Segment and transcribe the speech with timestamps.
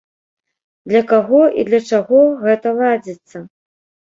[0.91, 3.37] Для каго і для чаго гэта ладзіцца?